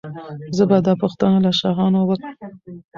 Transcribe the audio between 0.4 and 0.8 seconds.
زه به